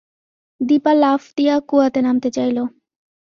দিপা 0.61 0.91
লাফ 0.95 1.21
দিয়া 1.37 1.55
কুয়াতে 1.67 1.99
নামতে 2.01 2.29
চাইল। 2.31 2.57